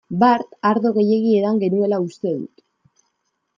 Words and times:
Bart 0.21 0.55
ardo 0.69 0.91
gehiegi 0.95 1.35
edan 1.43 1.61
genuela 1.65 2.01
uste 2.09 2.35
dut. 2.41 2.67